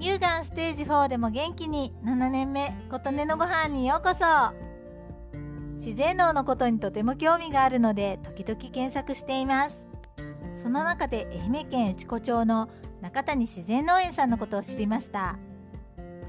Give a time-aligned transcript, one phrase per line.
[0.00, 4.24] 乳がんステージ4でも元気に7年目琴音のご飯にようこそ。
[5.74, 9.84] 自然農のことにとても興味があるので時々検索しています。
[10.54, 12.70] その中で愛媛県内子町の
[13.02, 15.36] 中谷自然農園さんのことを知りました。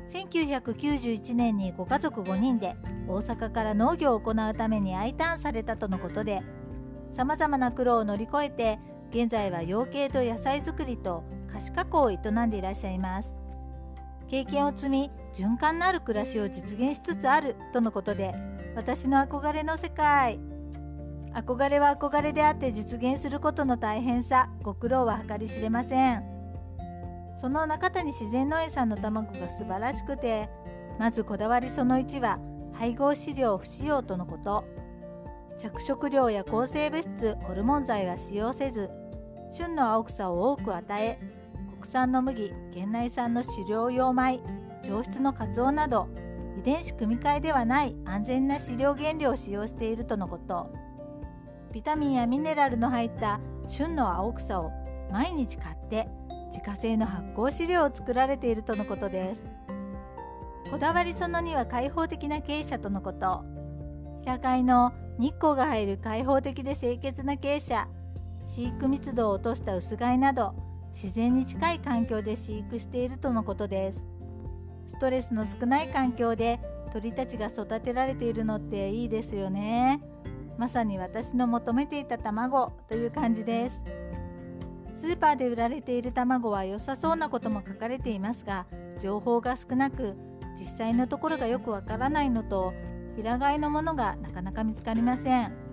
[0.10, 2.76] 1991年にご家族5人で
[3.08, 6.42] 大阪から農業を行うために I ターンされたとのことで
[7.14, 8.80] さまざまな苦労を乗り越えて
[9.12, 13.41] 現在は養鶏と野菜作りと菓子加工を営んでいらっしゃいます。
[14.32, 18.34] 経験を積み循環のある暮らしを実現しつつあるとのことで
[18.78, 20.40] 私の憧れの世界。
[21.34, 26.24] 憧れは憧れであって実現することの大変さご苦労は計り知れません。
[27.42, 30.50] その中谷自然農園さんの卵が素晴らしくて
[30.98, 32.40] まずこだわりその1は
[32.72, 34.64] 配合飼料不使用とのこと。
[35.60, 38.90] 着色料や抗生物質ホルモン剤は使用せず
[39.52, 41.20] 旬の青草を多く与え
[41.82, 44.40] 国産の麦県内産の飼料用米
[44.84, 46.10] 上質のカツオなど
[46.60, 50.72] 遺伝子組み換えではない安全な飼料原料を使用しているとのこと。
[51.74, 54.72] ビタミンやミネラルの入った旬の青草を
[55.12, 56.08] 毎日買って
[56.52, 59.44] 自家製の発酵飼料を作られているとのことです。
[60.70, 63.44] こだわりその2は開放的な傾斜とのこと。
[64.22, 67.90] 平飼いの日光が入る開放的で清潔な傾斜
[68.48, 70.54] 飼育密度を落とした薄飼いなど
[70.94, 74.06] 自然に近い環境で飼育しているとのことです。
[74.88, 76.60] ストレスの少ない環境で
[76.92, 80.02] 鳥たちが育てられているのっていいですよね。
[80.58, 83.82] まさに私の求めていた卵という感じです。
[84.96, 88.68] スーパーで売られている卵は良さそうなことも書かれていますが
[89.02, 90.16] 情報が少なく
[90.60, 92.72] 実際のところがよくわからないのと
[93.16, 95.71] 平飼いのものがなかなか見つかりません。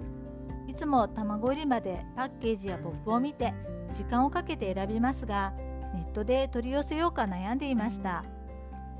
[0.78, 3.52] つも卵売り場でパッケージやポップを見て
[3.96, 5.52] 時間をかけて選びますが
[5.92, 8.24] ネットで取り寄せようか悩んでいました。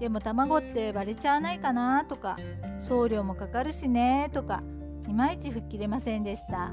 [0.01, 2.37] でも卵って割れちゃわないかなとか
[2.79, 4.62] 送料もかかるしねとか
[5.09, 6.72] いまいち吹っ切れませんでした。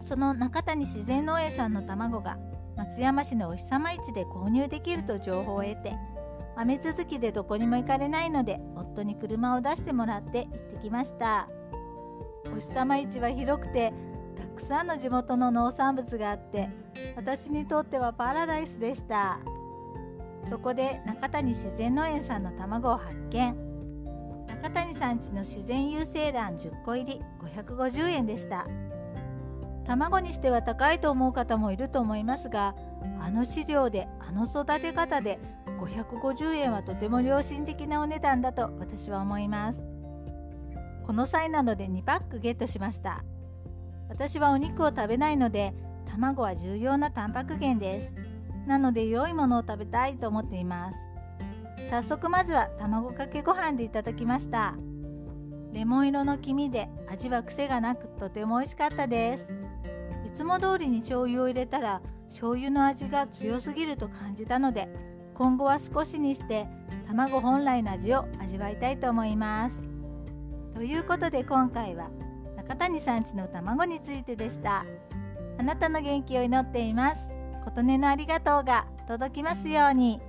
[0.00, 2.38] その中谷自然農園さんの卵が
[2.76, 5.94] 松山市のお日様市で購入できると情報を得て
[6.56, 11.48] 雨続きでどこにも行かれないので夫に車を出してもらって行ってきました。
[12.52, 13.92] お日様市は広くて
[14.36, 16.68] たくさんの地元の農産物があって
[17.16, 19.38] 私にとってはパラダイスでした。
[20.48, 23.56] そこで中谷自然農園さんの卵を発見。
[24.48, 28.66] 中谷さんちの自然有精卵10個入り550円でした。
[29.86, 32.74] 卵にしては高いと思う方もいると思いますが
[33.20, 35.38] あの飼料であの育て方で
[35.78, 39.95] 550円はとても良心的なお値段だと私は思います。
[41.06, 43.22] この際なので2パックゲットしました。
[44.08, 45.72] 私はお肉を食べないので
[46.10, 48.14] 卵は重要なタンパク源です。
[48.66, 50.98] なので良いものを食べたいと思っています。
[51.90, 54.74] 早速まずは卵かけご飯でいただきました。
[55.72, 59.48] レモン色の黄身で味は癖がなくとても美味しかったです。
[60.26, 64.88] いつも通りに醤油を入れたら醤油の味が強すぎると感じたので
[65.34, 66.66] 今後は少しにして
[67.06, 69.85] 卵本来の味を味わいたいと思います。
[70.76, 72.10] ということで今回は
[72.54, 74.84] 中谷さんちの卵についてでした
[75.58, 77.30] あなたの元気を祈っています
[77.64, 80.20] 琴音のありがとうが届きますように。